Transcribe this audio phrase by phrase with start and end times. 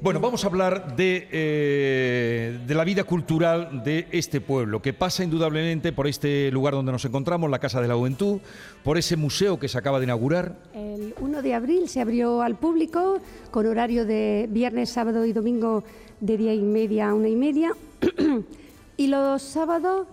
[0.00, 5.24] Bueno, vamos a hablar de, eh, de, la vida cultural de este pueblo, que pasa
[5.24, 8.38] indudablemente por este lugar donde nos encontramos, la Casa de la Juventud,
[8.84, 10.54] por ese museo que se acaba de inaugurar.
[10.72, 13.18] El 1 de abril se abrió al público
[13.50, 15.82] con horario de viernes, sábado y domingo
[16.20, 17.72] de día y media a una y media.
[18.96, 20.06] y los sábados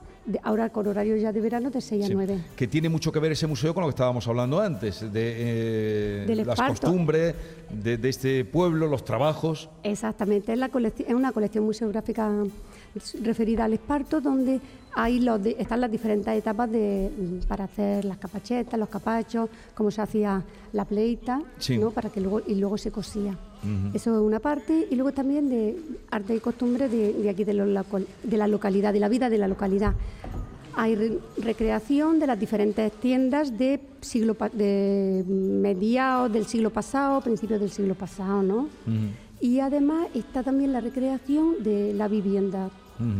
[0.44, 2.40] ahora con horario ya de verano de 6 a 9.
[2.56, 6.44] Que tiene mucho que ver ese museo con lo que estábamos hablando antes, de eh,
[6.46, 7.36] las costumbres
[7.70, 9.70] de, este pueblo, los trabajos.
[9.84, 12.32] Exactamente, es, la es una colección museográfica
[13.24, 14.60] referida al esparto, donde
[14.96, 17.12] ahí los están las diferentes etapas de,
[17.48, 21.42] para hacer las capachetas, los capachos, cómo se hacía la pleita,
[21.80, 21.92] ¿no?
[21.92, 23.38] para que luego, y luego se cosía.
[23.96, 25.76] Eso es una parte, y luego también de
[26.12, 29.94] arte y costumbre de, aquí, de, de la localidad, de la vida de la localidad.
[30.76, 37.72] Hay recreación de las diferentes tiendas de siglo de mediados del siglo pasado, principios del
[37.72, 38.70] siglo pasado, ¿no?
[39.42, 42.70] Y además está también la recreación de la vivienda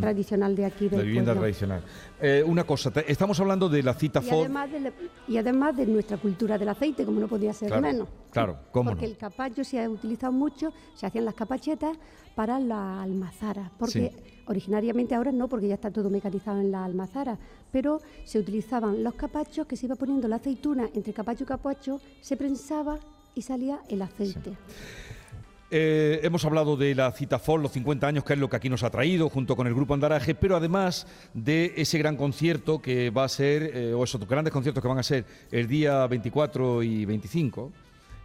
[0.00, 1.82] tradicional de aquí del La vivienda tradicional.
[2.20, 4.92] Eh, una cosa, estamos hablando de la cita y además de
[5.28, 8.08] y además de nuestra cultura del aceite, como no podía ser menos.
[8.30, 11.96] Claro, ¿cómo Porque el capacho se ha utilizado mucho, se hacían las capachetas
[12.34, 14.12] para la almazara, porque
[14.46, 17.38] originariamente ahora no, porque ya está todo mecanizado en la almazara,
[17.72, 22.00] pero se utilizaban los capachos que se iba poniendo la aceituna entre capacho y capacho,
[22.20, 22.98] se prensaba
[23.34, 24.56] y salía el aceite.
[25.70, 28.68] Eh, hemos hablado de la cita FOL, los 50 años, que es lo que aquí
[28.68, 33.10] nos ha traído, junto con el Grupo Andaraje, pero además de ese gran concierto que
[33.10, 36.84] va a ser, eh, o esos grandes conciertos que van a ser el día 24
[36.84, 37.72] y 25,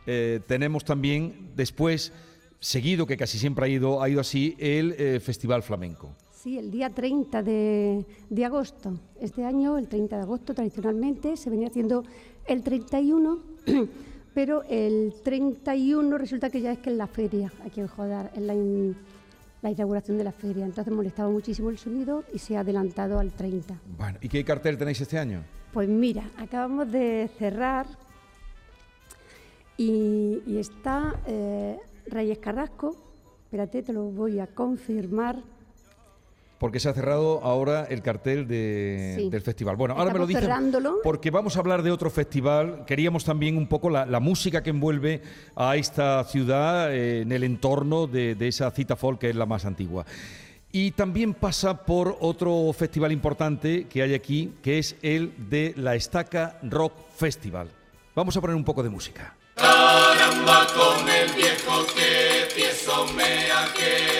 [0.05, 2.13] eh, tenemos también después,
[2.59, 6.15] seguido, que casi siempre ha ido, ha ido así, el Festival Flamenco.
[6.31, 8.99] Sí, el día 30 de, de, agosto.
[9.19, 12.03] Este año, el 30 de agosto, tradicionalmente, se venía haciendo
[12.45, 13.39] el 31.
[14.33, 18.41] pero el 31 resulta que ya es que es la feria, aquí en Jodar, es
[18.41, 20.65] la, inauguración de la feria.
[20.65, 23.79] Entonces molestaba muchísimo el sonido y se ha adelantado al 30.
[23.97, 25.43] Bueno, ¿y qué cartel tenéis este año?
[25.73, 27.85] Pues mira, acabamos de cerrar
[29.77, 32.95] y, está eh, Reyes Carrasco,
[33.43, 35.41] espérate, te lo voy a confirmar
[36.61, 39.77] porque se ha cerrado ahora el cartel del festival.
[39.77, 40.47] Bueno, ahora me lo dicen
[41.03, 42.83] porque vamos a hablar de otro festival.
[42.85, 45.23] Queríamos también un poco la, música que envuelve
[45.55, 49.65] a esta ciudad eh, en el entorno de, esa cita folk que es la más
[49.65, 50.05] antigua.
[50.71, 55.95] Y también pasa por otro festival importante que hay aquí, que es el de la
[55.95, 57.69] Estaca Rock Festival.
[58.13, 59.35] Vamos a poner un poco de música.
[59.55, 62.69] Caramba con el viejo que que
[63.73, 64.10] que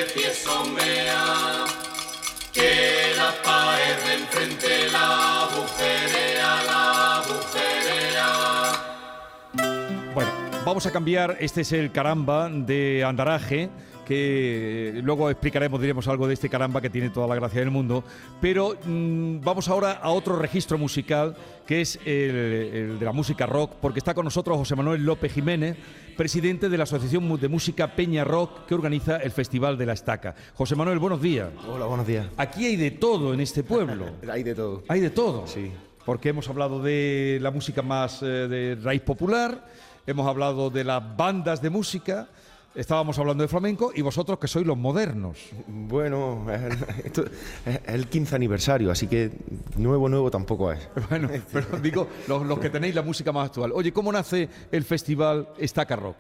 [10.72, 13.70] vamos a cambiar, este es el caramba de Andaraje
[14.06, 18.06] que luego explicaremos, diremos algo de este caramba que tiene toda la gracia del mundo,
[18.40, 21.36] pero mm, vamos ahora a otro registro musical
[21.68, 25.76] que es el, de la música rock, porque está con nosotros José Manuel López Jiménez,
[26.16, 30.36] presidente de la Asociación de Música Peña Rock que organiza el Festival de la Estaca.
[30.54, 31.50] José Manuel, buenos días.
[31.68, 32.28] Hola, buenos días.
[32.38, 34.06] Aquí hay de todo en este pueblo.
[34.32, 34.84] hay de todo.
[34.88, 35.48] Hay de todo.
[35.48, 35.70] Sí.
[36.06, 39.66] Porque hemos hablado de la música más eh, de raíz popular,
[40.12, 42.28] hemos hablado de las bandas de música,
[42.76, 45.38] estábamos hablando de flamenco y vosotros que sois los modernos.
[45.68, 46.46] Bueno,
[47.04, 47.26] esto
[47.66, 49.32] es el 15 aniversario, así que
[49.78, 50.88] nuevo, nuevo tampoco es.
[51.10, 53.72] Bueno, pero digo, los, que tenéis la música más actual.
[53.74, 56.18] Oye, ¿cómo nace el festival Estaca Rock?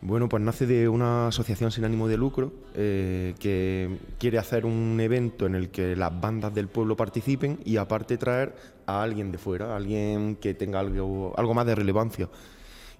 [0.00, 4.98] Bueno, pues nace de una asociación sin ánimo de lucro eh, que quiere hacer un
[5.00, 8.54] evento en el que las bandas del pueblo participen y aparte traer
[8.86, 12.28] a alguien de fuera, alguien que tenga algo, algo más de relevancia.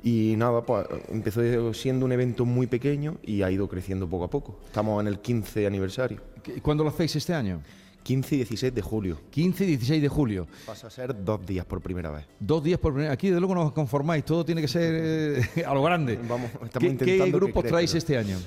[0.02, 4.30] Y nada, pues empezó siendo un evento muy pequeño y ha ido creciendo poco a
[4.30, 4.60] poco.
[4.66, 6.20] Estamos en el 15 aniversario.
[6.62, 7.60] ¿Cuándo lo hacéis este año?
[8.04, 9.20] 15 y 16 de julio.
[9.30, 10.46] 15 y 16 de julio.
[10.64, 12.24] Pasa a ser dos días por primera vez.
[12.38, 13.18] Dos días por primera vez.
[13.18, 16.18] Aquí de luego no os conformáis, todo tiene que ser eh, a lo grande.
[16.28, 18.38] Vamos, ¿Qué, ¿Qué, grupos traéis este año?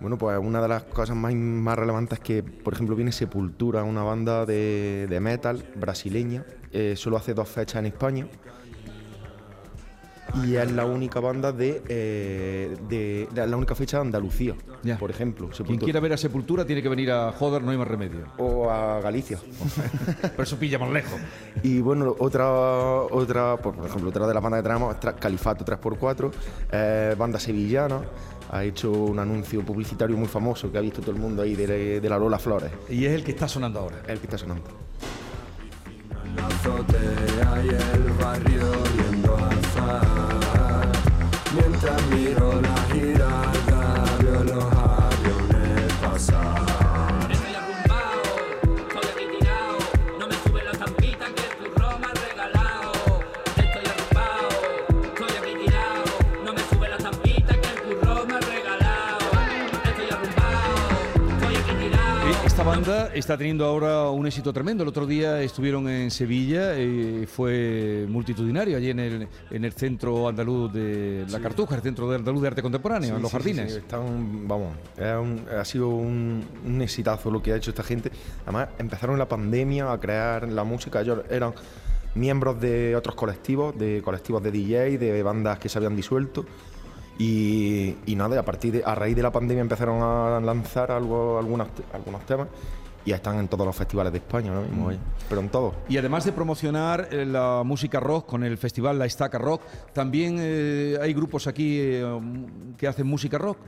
[0.00, 3.84] Bueno, pues una de las cosas más, más relevantes es que, por ejemplo, viene Sepultura,
[3.84, 6.44] una banda de, de metal brasileña.
[6.72, 8.28] Eh, solo hace dos fechas en España
[10.44, 14.54] y es la única banda de, eh, de, la única fecha de Andalucía,
[14.98, 15.48] por ejemplo.
[15.48, 18.26] Quien quiera ver a Sepultura tiene que venir a Joder, no hay más remedio.
[18.38, 19.38] O a Galicia.
[20.36, 21.18] Por eso pilla más lejos.
[21.62, 26.30] Y bueno, otra, otra por ejemplo, otra de las bandas que tenemos es Califato 3x4,
[26.72, 28.00] eh, banda sevillana
[28.50, 32.00] ha hecho un anuncio publicitario muy famoso que ha visto todo el mundo ahí de,
[32.00, 32.70] de, la Lola Flores.
[32.88, 34.02] Y es el que está sonando ahora.
[34.06, 34.70] El que está sonando.
[62.76, 64.82] Banda está teniendo ahora un éxito tremendo.
[64.82, 70.28] El otro día estuvieron en Sevilla y fue multitudinario allí en el, en el centro
[70.28, 73.76] andaluz de La Cartuja, el centro de andaluz de arte contemporáneo, en los jardines.
[73.76, 78.10] Están, vamos, ha sido un, un, exitazo lo que ha hecho esta gente.
[78.42, 81.00] Además, empezaron la pandemia a crear la música.
[81.00, 81.54] Ellos eran
[82.14, 86.44] miembros de otros colectivos, de colectivos de DJ, de bandas que se habían disuelto
[87.18, 91.68] y, nada, a partir de, a raíz de la pandemia empezaron a lanzar algo, algunos,
[91.92, 92.48] algunos temas
[93.06, 94.62] y están en todos los festivales de España ¿no?
[94.62, 94.98] mismo, mm.
[95.28, 95.74] pero en todos.
[95.88, 100.36] Y además de promocionar eh, la música rock con el festival La Estaca Rock, también
[100.40, 102.04] eh, hay grupos aquí eh,
[102.76, 103.58] que hacen música rock.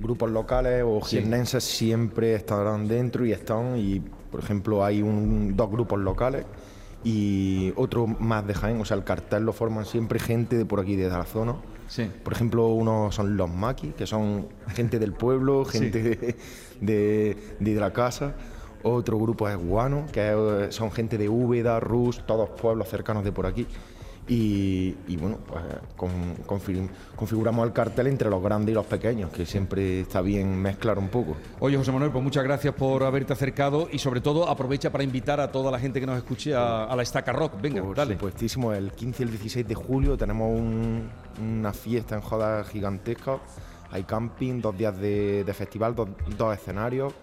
[0.00, 3.98] Grupos locales o jiennenses siempre estarán dentro y están, y
[4.30, 6.46] por ejemplo hay un, dos grupos locales
[7.02, 10.78] y otro más de Jaén, o sea, el cartel lo forman siempre gente de por
[10.78, 11.56] aquí, de la zona
[12.22, 16.36] por ejemplo, uno son los maquis, que son gente del pueblo, gente
[16.80, 18.34] de, la casa.
[18.82, 23.46] Otro grupo es Guano, que son gente de Úbeda, Rus, todos pueblos cercanos de por
[23.46, 23.66] aquí
[24.30, 26.12] y, bueno, pues
[27.16, 31.08] configuramos el cartel entre los grandes y los pequeños, que siempre está bien mezclar un
[31.08, 31.36] poco.
[31.60, 35.40] Oye, José Manuel, pues muchas gracias por haberte acercado y sobre todo aprovecha para invitar
[35.40, 37.54] a toda la gente que nos escuche a, la Estaca Rock.
[37.60, 38.14] Venga, por dale.
[38.14, 40.60] Supuestísimo, el 15 y el 16 de julio tenemos
[41.40, 43.38] una fiesta en joda gigantesca.
[43.90, 47.14] Hay camping, dos días de, festival, dos escenarios.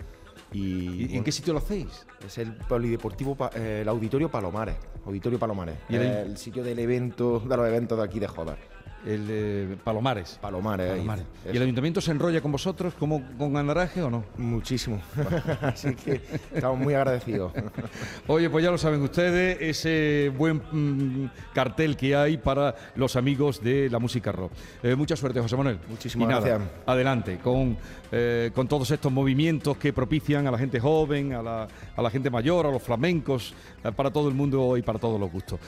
[0.52, 2.08] ¿Y, en qué sitio lo hacéis?
[2.26, 4.76] Es el polideportivo, el Auditorio Palomares.
[5.06, 5.76] Auditorio Palomares.
[5.90, 6.38] ¿Y el...
[6.38, 8.58] sitio del evento, de los eventos de aquí de Joda.
[9.06, 10.40] El de Palomares.
[10.42, 11.00] Palomares.
[11.46, 14.26] ¿Y el ayuntamiento se enrolla con vosotros como con Andaraje o no?
[14.38, 15.00] Muchísimo.
[15.62, 16.22] Así que
[16.54, 17.54] estamos muy agradecidos.
[18.28, 23.62] Oye, pues ya lo saben ustedes, ese buen mm, cartel que hay para los amigos
[23.62, 24.52] de la música rock.
[24.82, 25.78] Eh, mucha suerte, José Manuel.
[25.88, 26.62] Muchísimas gracias.
[26.88, 27.78] Adelante, con,
[28.12, 32.10] eh, con todos estos movimientos que propician a la gente joven, a la, a la
[32.10, 33.54] gente mayor, a los flamencos,
[33.84, 35.60] eh, para todo el mundo y para todos los gustos.